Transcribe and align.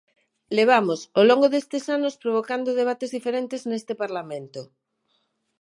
Levamos, 0.57 0.99
ao 1.15 1.23
longo 1.29 1.47
destes 1.53 1.83
anos, 1.97 2.13
provocando 2.23 2.77
debates 2.81 3.13
diferentes 3.17 3.61
neste 3.71 3.93
Parlamento. 4.03 4.61